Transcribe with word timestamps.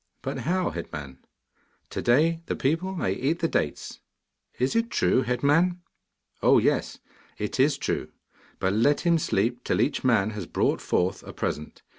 'But 0.23 0.39
how, 0.49 0.71
head 0.71 0.91
man?' 0.91 1.19
'To 1.91 2.01
day 2.01 2.41
the 2.47 2.55
people 2.55 2.95
may 2.95 3.13
eat 3.13 3.37
the 3.37 3.47
dates.' 3.47 3.99
'Is 4.57 4.75
it 4.75 4.89
true, 4.89 5.21
head 5.21 5.43
man?' 5.43 5.79
'Oh 6.41 6.57
yes, 6.57 6.97
it 7.37 7.59
is 7.59 7.77
true, 7.77 8.09
but 8.57 8.73
let 8.73 9.01
him 9.01 9.19
sleep 9.19 9.63
till 9.63 9.79
each 9.79 10.03
man 10.03 10.31
has 10.31 10.47
brought 10.47 10.81
forth 10.81 11.21
a 11.21 11.33
present. 11.33 11.83